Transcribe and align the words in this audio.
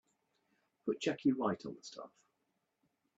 Put 0.83 0.99
Jackie 0.99 1.31
right 1.31 1.63
on 1.63 1.75
the 1.75 1.83
staff. 1.83 2.09